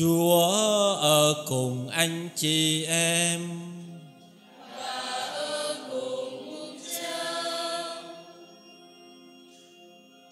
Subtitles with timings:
[0.00, 3.50] Chúa ở cùng anh chị em.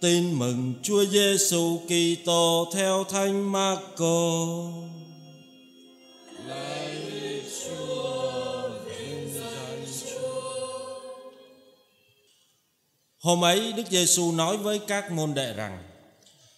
[0.01, 4.39] Tin mừng Chúa Giêsu Kitô theo Thánh Marco.
[13.19, 15.83] Hôm ấy Đức Giêsu nói với các môn đệ rằng: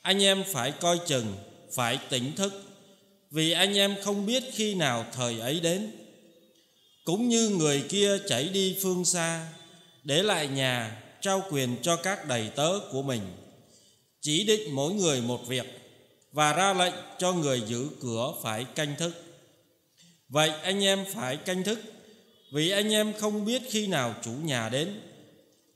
[0.03, 1.34] Anh em phải coi chừng,
[1.75, 2.70] phải tỉnh thức,
[3.30, 5.93] vì anh em không biết khi nào thời ấy đến.
[7.05, 9.47] Cũng như người kia chảy đi phương xa,
[10.05, 13.23] để lại nhà trao quyền cho các đầy tớ của mình.
[14.20, 15.66] Chỉ định mỗi người một việc
[16.33, 19.25] và ra lệnh cho người giữ cửa phải canh thức.
[20.28, 21.81] Vậy anh em phải canh thức
[22.53, 25.01] vì anh em không biết khi nào chủ nhà đến.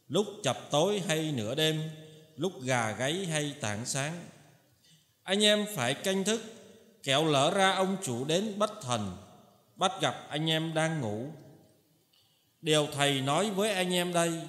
[0.08, 1.80] Lúc chập tối hay nửa đêm
[2.36, 4.24] lúc gà gáy hay tảng sáng
[5.24, 6.42] anh em phải canh thức
[7.04, 9.16] kẹo lỡ ra ông chủ đến bất thần
[9.76, 11.26] bắt gặp anh em đang ngủ.
[12.60, 14.40] Điều thầy nói với anh em đây,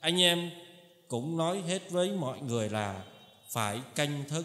[0.00, 0.50] anh em
[1.08, 3.02] cũng nói hết với mọi người là
[3.50, 4.44] phải canh thức.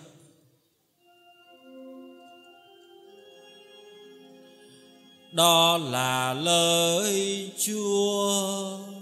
[5.32, 9.01] Đó là lời chúa.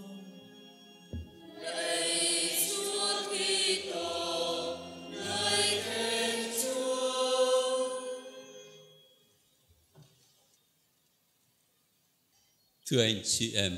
[12.90, 13.78] Thưa anh chị em,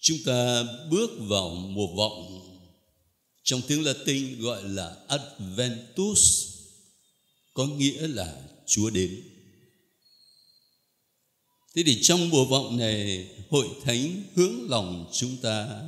[0.00, 2.44] chúng ta bước vào mùa vọng
[3.42, 6.46] trong tiếng Latin gọi là Adventus
[7.54, 9.22] có nghĩa là Chúa đến.
[11.74, 15.82] Thế thì trong mùa vọng này hội thánh hướng lòng chúng ta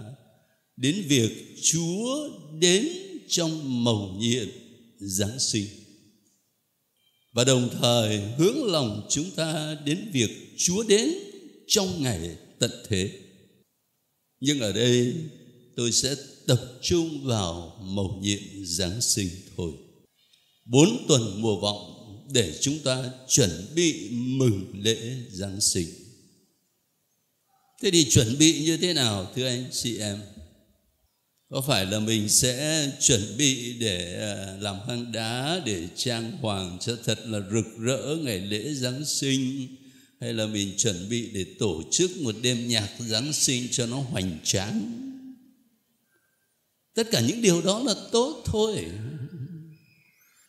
[0.77, 2.29] đến việc Chúa
[2.59, 2.89] đến
[3.29, 4.49] trong mầu nhiệm
[4.99, 5.67] Giáng sinh.
[7.33, 11.30] Và đồng thời hướng lòng chúng ta đến việc Chúa đến
[11.71, 13.11] trong ngày tận thế.
[14.41, 15.15] Nhưng ở đây
[15.77, 16.17] tôi sẽ
[16.47, 19.73] tập trung vào mầu nhiệm Giáng sinh thôi.
[20.65, 22.01] Bốn tuần mùa vọng
[22.33, 25.87] để chúng ta chuẩn bị mừng lễ Giáng sinh.
[27.83, 30.21] Thế thì chuẩn bị như thế nào, thưa anh, chị em?
[31.51, 36.79] Có phải là mình sẽ chuẩn bị để à, làm hang đá, để trang hoàng
[36.81, 39.69] cho thật là rực rỡ ngày lễ Giáng sinh
[40.21, 43.97] hay là mình chuẩn bị để tổ chức một đêm nhạc Giáng sinh cho nó
[43.97, 45.07] hoành tráng?
[46.95, 48.85] Tất cả những điều đó là tốt thôi.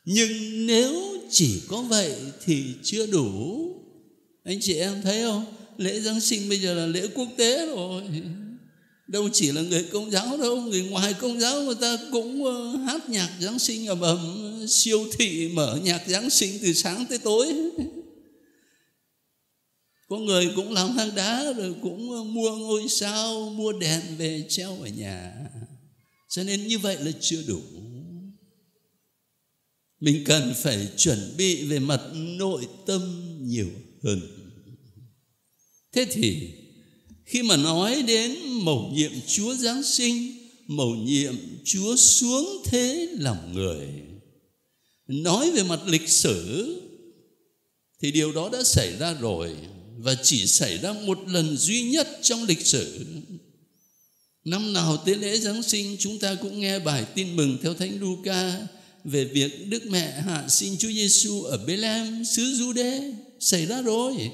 [0.06, 2.16] Nhưng nếu chỉ có vậy
[2.46, 3.68] thì chưa đủ.
[4.44, 5.46] Anh chị em thấy không?
[5.78, 8.04] Lễ giáng sinh bây giờ là lễ quốc tế rồi.
[9.08, 12.76] Đâu chỉ là người công giáo đâu, người ngoài công giáo người ta cũng ờ,
[12.78, 17.18] hát nhạc giáng sinh ầm ầm, siêu thị mở nhạc giáng sinh từ sáng tới
[17.18, 17.54] tối
[20.12, 24.46] có người cũng làm hang đá rồi cũng ờ, mua ngôi sao, mua đèn về
[24.50, 25.34] treo ở nhà.
[26.30, 27.62] Cho nên như vậy là chưa đủ.
[30.00, 33.02] Mình cần phải chuẩn bị về mặt nội tâm
[33.42, 33.70] nhiều
[34.04, 34.22] hơn.
[35.94, 36.50] Thế thì,
[37.26, 40.34] khi mà nói đến mầu nhiệm chúa giáng sinh,
[40.68, 43.88] mầu nhiệm chúa xuống thế làm người,
[45.08, 46.76] nói về mặt lịch sử,
[48.02, 49.56] thì điều đó đã xảy ra rồi
[50.04, 53.06] và chỉ xảy ra một lần duy nhất trong lịch sử
[54.46, 58.00] Năm nào tế lễ Giáng sinh chúng ta cũng nghe bài tin mừng theo Thánh
[58.00, 58.68] Luca
[59.04, 64.32] về việc Đức Mẹ hạ sinh Chúa Giêsu ở Bethlehem xứ Jude xảy ra rồi.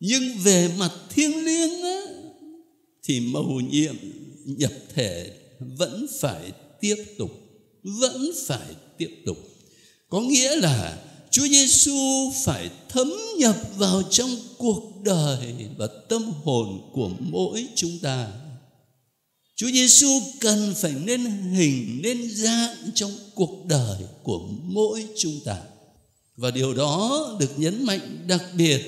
[0.00, 2.00] Nhưng về mặt thiêng liêng á,
[3.02, 3.96] thì mầu nhiệm
[4.44, 7.30] nhập thể vẫn phải tiếp tục,
[7.82, 9.38] vẫn phải tiếp tục.
[10.08, 16.90] Có nghĩa là Chúa Giêsu phải thấm nhập vào trong cuộc đời và tâm hồn
[16.92, 18.32] của mỗi chúng ta
[19.56, 21.20] Chúa Giêsu cần phải nên
[21.52, 25.62] hình, nên dạng trong cuộc đời của mỗi chúng ta.
[26.36, 28.80] Và điều đó được nhấn mạnh đặc biệt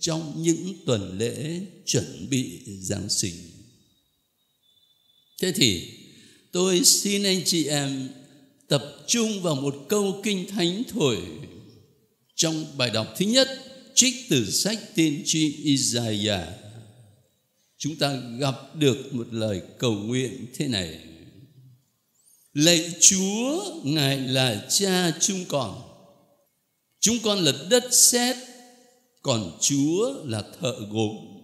[0.00, 3.34] trong những tuần lễ chuẩn bị Giáng sinh.
[5.42, 5.90] Thế thì,
[6.52, 8.08] tôi xin anh chị em
[8.68, 11.18] tập trung vào một câu kinh thánh thổi
[12.34, 13.48] trong bài đọc thứ nhất,
[13.94, 16.48] trích từ sách tiên tri Isaiah,
[17.78, 21.00] chúng ta gặp được một lời cầu nguyện thế này.
[22.52, 25.82] Lạy chúa, ngài là cha chúng con.
[27.00, 28.36] Chúng con là đất sét,
[29.22, 31.34] còn chúa là thợ gốm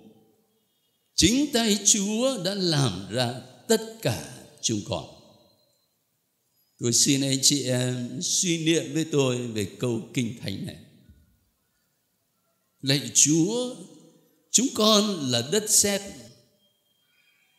[1.20, 3.34] chính tay chúa đã làm ra
[3.69, 4.28] tất cả
[4.60, 5.04] chúng con.
[6.80, 10.76] Tôi xin anh chị em suy niệm với tôi về câu kinh thánh này.
[12.80, 13.76] Lạy Chúa,
[14.50, 16.00] chúng con là đất sét,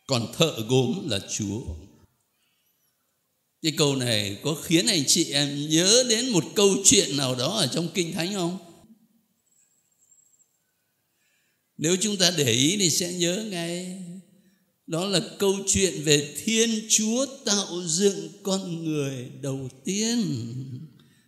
[0.06, 1.60] còn thợ gốm là Chúa.
[3.62, 7.56] Cái câu này có khiến anh chị em nhớ đến một câu chuyện nào đó
[7.56, 8.58] ở trong kinh thánh không?
[11.76, 14.02] Nếu chúng ta để ý thì sẽ nhớ ngay
[14.86, 20.24] đó là câu chuyện về thiên chúa tạo dựng con người đầu tiên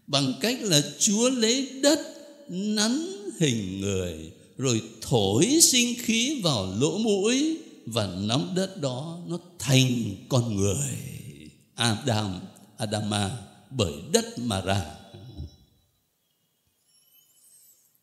[0.07, 2.01] bằng cách là chúa lấy đất,
[2.49, 3.07] nắn
[3.41, 10.17] hình người, rồi thổi sinh khí vào lỗ mũi và nắm đất đó, nó thành
[10.29, 10.97] con người.
[11.75, 12.41] Adam,
[12.79, 13.31] Adama,
[13.71, 14.85] bởi đất mà ra.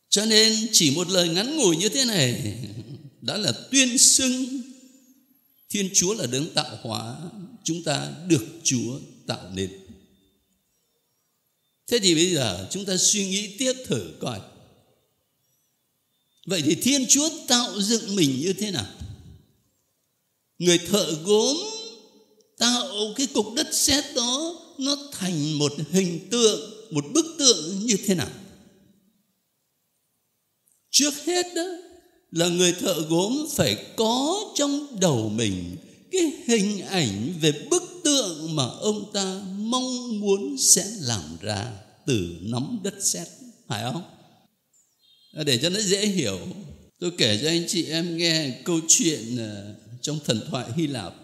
[0.08, 2.54] Cho nên chỉ một lời ngắn ngủi như thế này,
[3.20, 4.61] đã là tuyên xưng
[5.72, 7.16] Thiên Chúa là đấng tạo hóa
[7.64, 9.70] Chúng ta được Chúa tạo nên
[11.86, 14.40] Thế thì bây giờ chúng ta suy nghĩ tiếp thử coi
[16.46, 18.86] Vậy thì Thiên Chúa tạo dựng mình như thế nào?
[20.58, 21.56] Người thợ gốm
[22.58, 27.96] tạo cái cục đất sét đó nó thành một hình tượng, một bức tượng như
[28.06, 28.30] thế nào?
[30.90, 31.66] Trước hết đó
[32.32, 35.76] là người thợ gốm phải có trong đầu mình
[36.10, 41.72] cái hình ảnh về bức tượng mà ông ta mong muốn sẽ làm ra
[42.06, 43.28] từ nắm đất sét,
[43.68, 44.02] phải không?
[45.46, 46.38] Để cho nó dễ hiểu,
[46.98, 51.14] tôi kể cho anh chị em nghe câu chuyện à, trong thần thoại hy lạp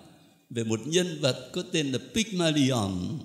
[0.51, 3.19] về một nhân vật có tên là Pygmalion.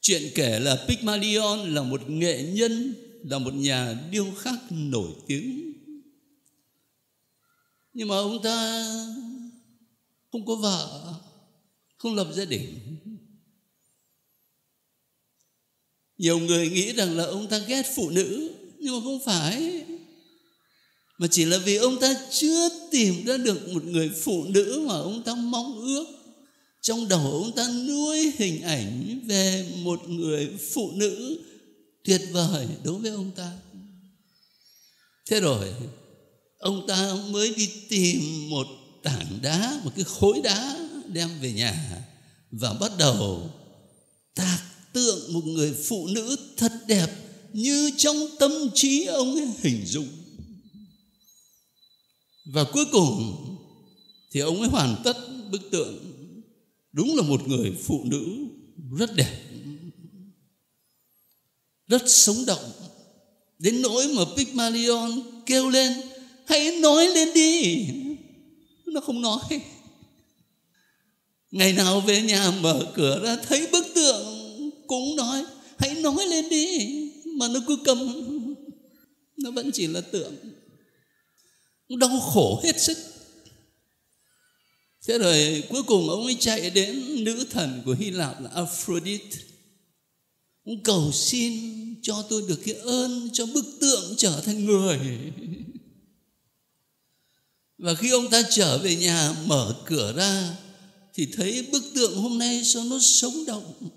[0.00, 2.94] Chuyện kể là Pygmalion là một nghệ nhân,
[3.24, 5.71] là một nhà điêu khắc nổi tiếng
[7.92, 8.86] nhưng mà ông ta
[10.32, 11.14] không có vợ,
[11.98, 12.78] không lập gia đình.
[16.18, 19.84] Nhiều người nghĩ rằng là ông ta ghét phụ nữ, nhưng mà không phải.
[21.18, 24.94] Mà chỉ là vì ông ta chưa tìm ra được một người phụ nữ mà
[24.94, 26.06] ông ta mong ước.
[26.80, 31.42] Trong đầu ông ta nuôi hình ảnh về một người phụ nữ
[32.04, 33.52] tuyệt vời đối với ông ta.
[35.26, 35.74] Thế rồi
[36.62, 38.66] ông ta mới đi tìm một
[39.02, 42.04] tảng đá, một cái khối đá đem về nhà
[42.50, 43.50] và bắt đầu
[44.34, 44.62] tạc
[44.92, 47.08] tượng một người phụ nữ thật đẹp
[47.52, 50.08] như trong tâm trí ông ấy hình dung.
[52.44, 53.36] Và cuối cùng
[54.32, 55.16] thì ông ấy hoàn tất
[55.50, 55.98] bức tượng.
[56.92, 58.26] Đúng là một người phụ nữ
[58.98, 59.42] rất đẹp,
[61.86, 62.72] rất sống động.
[63.58, 66.11] Đến nỗi mà Pygmalion kêu lên
[66.46, 67.86] hãy nói lên đi.
[68.86, 69.40] Nó không nói.
[71.50, 74.26] Ngày nào về nhà mở cửa ra thấy bức tượng
[74.86, 75.44] cũng nói,
[75.78, 76.88] hãy nói lên đi.
[77.24, 78.24] Mà nó cứ cầm.
[79.36, 80.34] Nó vẫn chỉ là tượng.
[81.88, 82.98] Đau khổ hết sức.
[85.06, 89.38] Thế rồi cuối cùng ông ấy chạy đến nữ thần của hy lạp là aphrodite.
[90.64, 91.54] Ông cầu xin
[92.02, 94.98] cho tôi được cái ơn cho bức tượng trở thành người
[97.82, 100.56] và khi ông ta trở về nhà, mở cửa ra,
[101.14, 103.90] thì thấy bức tượng hôm nay sao nó sống động.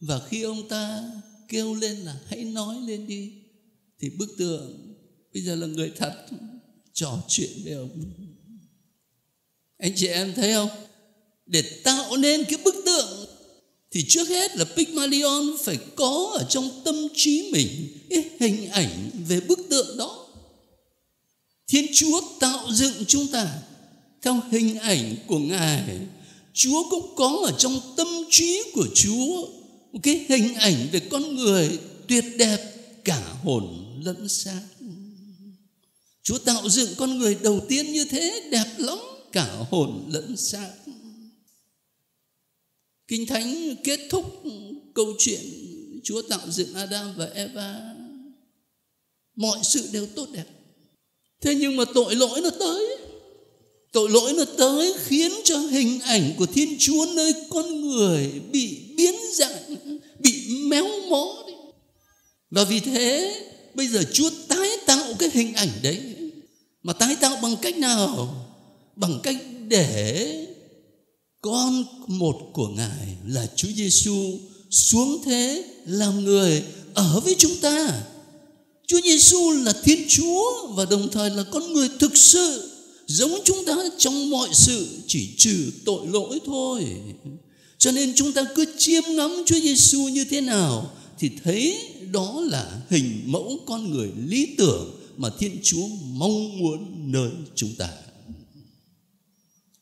[0.00, 1.10] Và khi ông ta
[1.48, 3.32] kêu lên là, hãy nói lên đi,
[4.00, 4.94] thì bức tượng
[5.34, 6.26] bây giờ là người thật,
[6.92, 8.04] trò chuyện với ông.
[9.78, 10.70] Anh chị em thấy không?
[11.46, 13.26] Để tạo nên cái bức tượng,
[13.90, 19.10] thì trước hết là Pygmalion phải có ở trong tâm trí mình cái hình ảnh
[19.28, 20.23] về bức tượng đó.
[21.68, 23.58] Thiên Chúa tạo dựng chúng ta
[24.22, 25.98] theo hình ảnh của Ngài.
[26.52, 29.46] Chúa cũng có ở trong tâm trí của Chúa
[29.92, 31.78] một cái hình ảnh về con người
[32.08, 34.62] tuyệt đẹp, cả hồn lẫn xác.
[36.22, 38.98] Chúa tạo dựng con người đầu tiên như thế, đẹp lắm,
[39.32, 40.70] cả hồn lẫn xác.
[43.08, 44.42] Kinh Thánh kết thúc
[44.94, 45.40] câu chuyện
[46.04, 47.94] Chúa tạo dựng Adam và Eva.
[49.36, 50.46] Mọi sự đều tốt đẹp
[51.44, 52.96] thế nhưng mà tội lỗi nó tới.
[53.92, 58.78] Tội lỗi nó tới khiến cho hình ảnh của thiên chúa nơi con người bị
[58.96, 59.76] biến dạng,
[60.18, 61.52] bị méo mó đi.
[62.50, 63.34] Và vì thế,
[63.74, 66.00] bây giờ chúa tái tạo cái hình ảnh đấy.
[66.82, 68.34] Mà tái tạo bằng cách nào?
[68.96, 69.36] Bằng cách
[69.68, 70.46] để
[71.40, 74.38] con một của ngài là chúa giêsu
[74.70, 76.62] xuống thế làm người
[76.94, 78.02] ở với chúng ta.
[78.86, 82.70] Chúa Giêsu là Thiên Chúa và đồng thời là con người thực sự
[83.06, 86.84] giống chúng ta trong mọi sự, chỉ trừ tội lỗi thôi.
[87.78, 91.78] cho nên chúng ta cứ chiêm ngắm Chúa Giêsu như thế nào thì thấy
[92.12, 97.74] đó là hình mẫu con người lý tưởng mà Thiên Chúa mong muốn nơi chúng
[97.78, 97.88] ta.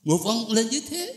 [0.04, 1.14] Nguyện vọng là như thế.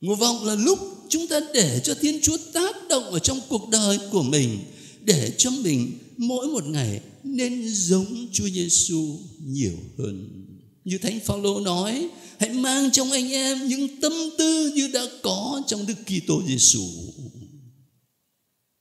[0.00, 3.68] Nguyện vọng là lúc chúng ta để cho Thiên Chúa tác động ở trong cuộc
[3.68, 4.58] đời của mình,
[5.04, 10.28] để cho mình mỗi một ngày nên giống Chúa Giêsu nhiều hơn.
[10.84, 15.62] Như Thánh Phaolô nói, hãy mang trong anh em những tâm tư như đã có
[15.66, 16.82] trong Đức Kitô Giêsu.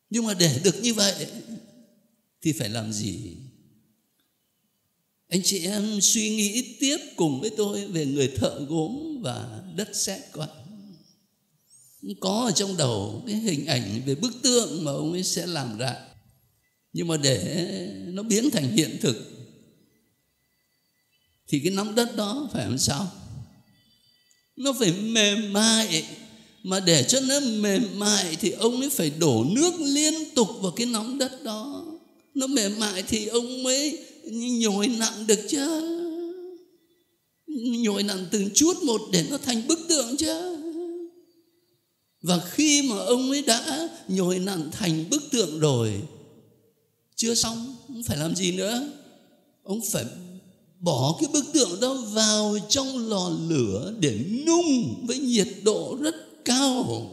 [0.10, 1.28] Nhưng mà để được như vậy
[2.42, 3.18] thì phải làm gì?
[5.28, 9.96] Anh chị em suy nghĩ tiếp cùng với tôi về người thợ gốm và đất
[9.96, 10.48] sét coi.
[12.20, 15.78] Có ở trong đầu cái hình ảnh về bức tượng mà ông ấy sẽ làm
[15.78, 16.11] ra.
[16.94, 17.66] Nhưng mà để
[18.06, 19.16] nó biến thành hiện thực,
[21.48, 23.12] thì cái nắm đất đó phải làm sao?
[24.56, 26.04] Nó phải mềm mại.
[26.64, 30.72] Mà để cho nó mềm mại thì ông ấy phải đổ nước liên tục vào
[30.72, 31.86] cái nắm đất đó.
[32.34, 33.98] Nó mềm mại thì ông mới
[34.32, 35.98] nhồi nặng được chứ.
[37.84, 40.58] Nhồi nặng từng chút một để nó thành bức tượng chứ.
[42.22, 46.02] Và khi mà ông ấy đã nhồi nặng thành bức tượng rồi
[47.22, 48.92] chưa xong, không phải làm gì nữa.
[49.64, 50.06] Ông phải
[50.80, 56.16] bỏ cái bức tượng đó vào trong lò lửa để nung với nhiệt độ rất
[56.46, 57.08] cao.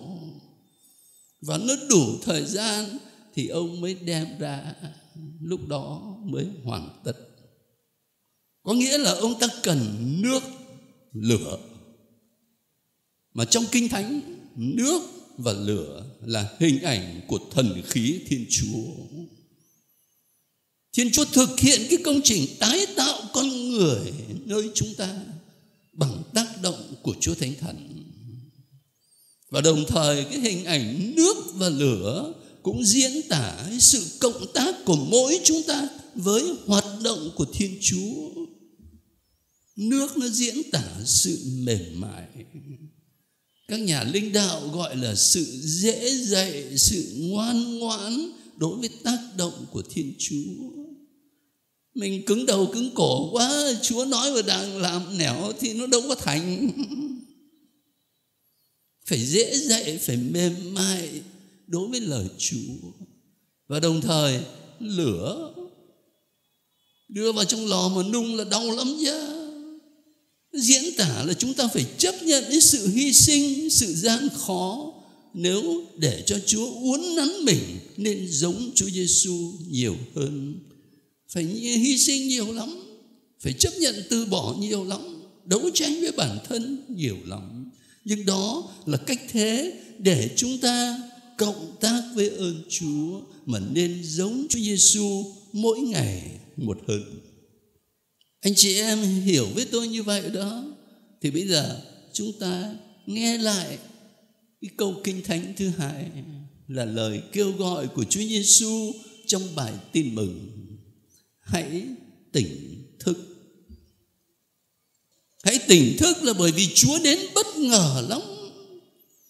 [1.40, 2.98] Và nó đủ thời gian
[3.34, 4.74] thì ông mới đem ra,
[5.40, 7.12] lúc đó mới hoàn tất.
[8.62, 9.78] Có nghĩa là ông ta cần
[10.22, 10.42] nước,
[11.12, 11.58] lửa.
[13.34, 14.20] Mà trong kinh thánh,
[14.56, 15.02] nước
[15.36, 19.18] và lửa là hình ảnh của thần khí thiên chúa
[20.98, 24.12] thiên chúa thực hiện cái công trình tái tạo con người
[24.44, 25.20] nơi chúng ta
[25.92, 28.04] bằng tác động của chúa thánh thần
[29.50, 34.84] và đồng thời cái hình ảnh nước và lửa cũng diễn tả sự cộng tác
[34.84, 38.30] của mỗi chúng ta với hoạt động của Thiên Chúa.
[39.76, 42.28] Nước nó diễn tả sự mềm mại.
[43.68, 49.18] Các nhà linh đạo gọi là sự dễ dạy, sự ngoan ngoãn đối với tác
[49.36, 50.77] động của Thiên Chúa.
[51.94, 56.02] Mình cứng đầu cứng cổ quá, Chúa nói và đang làm nẻo thì nó đâu
[56.08, 56.70] có thành.
[59.06, 61.20] Phải dễ dạy, phải mềm mại,
[61.66, 62.90] đối với lời Chúa.
[63.68, 64.40] Và đồng thời
[64.78, 65.54] lửa
[67.08, 69.38] đưa vào trong lò mà nung là đau lắm chứ
[70.52, 74.92] diễn tả là chúng ta phải chấp nhận cái sự hy sinh sự gian khó
[75.34, 80.58] nếu để cho Chúa uốn nắn mình nên giống Chúa Giêsu nhiều hơn
[81.28, 82.68] phải hy sinh nhiều lắm,
[83.40, 85.00] phải chấp nhận từ bỏ nhiều lắm,
[85.44, 87.58] đấu tranh với bản thân nhiều lắm
[88.08, 91.02] nhưng đó là cách thế để chúng ta
[91.38, 97.20] cộng tác với ơn Chúa mà nên giống Chúa Giêsu mỗi ngày một hơn.
[98.40, 100.64] Anh chị em hiểu với tôi như vậy đó,
[101.22, 101.80] thì bây giờ
[102.12, 102.74] chúng ta
[103.06, 103.78] nghe lại
[104.60, 106.06] cái câu kinh thánh thứ hai
[106.68, 108.92] là lời kêu gọi của Chúa Giêsu
[109.26, 110.48] trong bài tin mừng.
[111.48, 111.84] Hãy
[112.32, 113.18] tỉnh thức.
[115.42, 118.20] Hãy tỉnh thức là bởi vì Chúa đến bất ngờ lắm.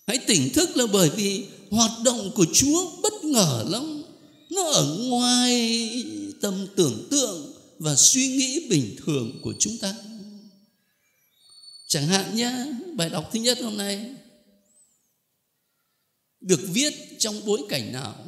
[0.07, 4.03] Hãy tỉnh thức là bởi vì hoạt động của Chúa bất ngờ lắm
[4.51, 5.79] nó ở ngoài
[6.41, 9.95] tầm tưởng tượng và suy nghĩ bình thường của chúng ta
[11.87, 14.15] chẳng hạn nhé bài đọc thứ nhất hôm nay
[16.41, 18.25] được viết trong bối cảnh nào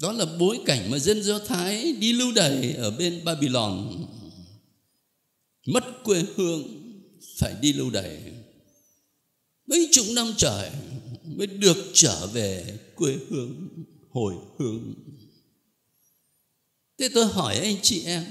[0.00, 4.06] đó là bối cảnh mà dân do thái đi lưu đày ở bên babylon
[5.66, 6.62] mất quê hương,
[7.38, 8.20] phải đi lưu đày
[9.66, 10.70] mấy chục năm trời
[11.24, 13.68] mới được trở về quê hương,
[14.10, 14.94] hồi hương.
[16.98, 18.24] thế tôi hỏi anh chị em,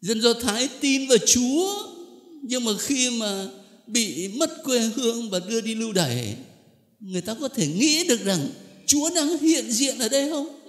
[0.00, 1.92] dân do thái tin vào chúa,
[2.42, 3.48] nhưng mà khi mà
[3.86, 6.36] bị mất quê hương và đưa đi lưu đày,
[7.00, 8.48] người ta có thể nghĩ được rằng
[8.90, 10.60] chúa đang hiện diện ở đây không?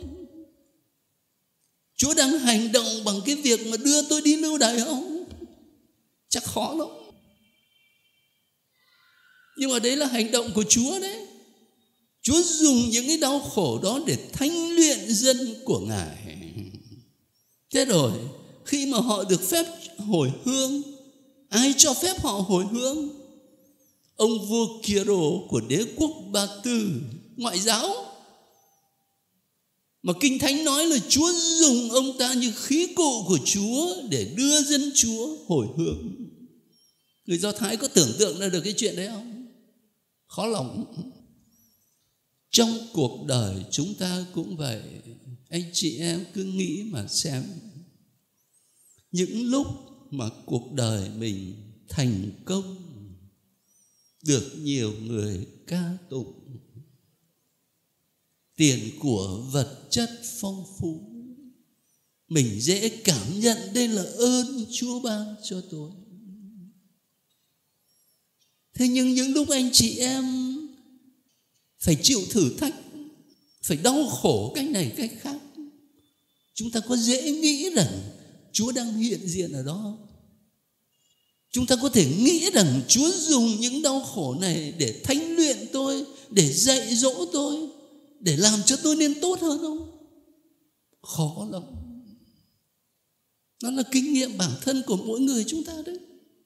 [1.95, 5.23] Chúa đang hành động bằng cái việc mà đưa tôi đi lưu đày không?
[6.29, 6.87] Chắc khó lắm.
[9.57, 11.27] Nhưng mà đấy là hành động của Chúa đấy.
[12.21, 16.17] Chúa dùng những cái đau khổ đó để thanh luyện dân của Ngài.
[17.73, 18.11] Thế rồi,
[18.65, 19.65] khi mà họ được phép
[19.97, 20.81] hồi hương,
[21.49, 23.09] Ai cho phép họ hồi hương?
[24.15, 26.89] Ông vua Kiro của đế quốc Ba Tư,
[27.37, 28.10] Ngoại giáo.
[30.03, 34.33] Mà Kinh Thánh nói là Chúa dùng ông ta như khí cụ của Chúa Để
[34.37, 36.15] đưa dân Chúa hồi hướng.
[37.25, 39.47] người do thái có tưởng tượng ra được cái chuyện đấy không?
[40.27, 40.85] Khó lòng.
[42.49, 44.81] Trong cuộc đời chúng ta cũng vậy.
[45.49, 47.43] Anh chị em cứ nghĩ mà xem.
[49.11, 49.67] Những lúc
[50.11, 51.55] mà cuộc đời mình
[51.89, 52.91] thành công,
[54.23, 56.57] được nhiều người ca tụng
[58.61, 61.01] tiền của vật chất phong phú.
[62.27, 65.91] Mình dễ cảm nhận đây là ơn chúa ban cho tôi.
[68.73, 70.25] Thế nhưng những lúc anh chị em
[71.79, 72.75] phải chịu thử thách,
[73.63, 75.39] phải đau khổ cách này cách khác,
[76.53, 78.01] chúng ta có dễ nghĩ rằng
[78.51, 79.97] chúa đang hiện diện ở đó
[81.51, 85.57] chúng ta có thể nghĩ rằng chúa dùng những đau khổ này để thanh luyện
[85.73, 87.80] tôi, để dạy dỗ tôi
[88.21, 90.07] để làm cho tôi nên tốt hơn không?
[91.01, 91.63] Khó lắm.
[93.63, 95.97] Nó là kinh nghiệm bản thân của mỗi người chúng ta đấy.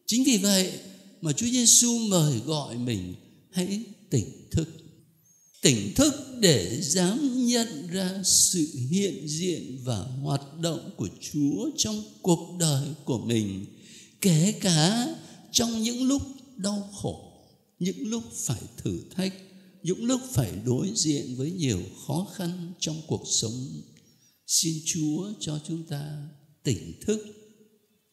[0.06, 0.80] Chính vì vậy
[1.22, 3.16] mà Chúa Giêsu mời gọi mình
[3.52, 4.68] hãy tỉnh thức.
[5.62, 12.04] Tỉnh thức để dám nhận ra sự hiện diện và hoạt động của Chúa trong
[12.22, 13.66] cuộc đời của mình,
[14.22, 15.08] kể cả
[15.52, 16.22] trong những lúc
[16.58, 17.32] đau khổ,
[17.80, 19.34] những lúc phải thử thách
[19.86, 23.82] những lúc phải đối diện với nhiều khó khăn trong cuộc sống
[24.48, 26.28] xin chúa cho chúng ta
[26.64, 27.26] tỉnh thức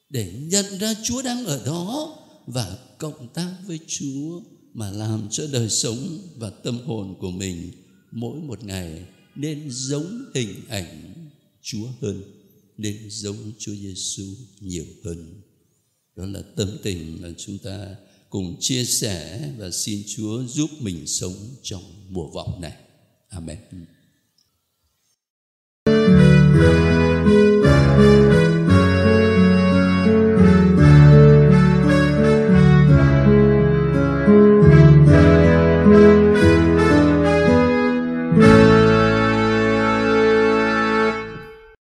[0.09, 4.41] để nhận ra chúa đang ở đó và cộng tác với chúa
[4.75, 7.71] mà làm cho đời sống và tâm hồn của mình
[8.11, 11.15] mỗi một ngày nên giống hình ảnh
[11.63, 12.23] Chúa hơn,
[12.79, 14.25] nên giống Chúa Giêsu
[14.61, 15.41] nhiều hơn.
[16.17, 17.97] Đó là tâm tình mà chúng ta
[18.33, 22.77] cùng chia sẻ và xin Chúa giúp mình sống trong mùa vọng này.
[23.29, 23.59] Amen.